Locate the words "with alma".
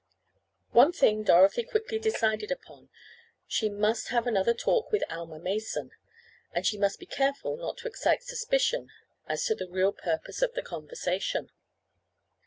4.91-5.37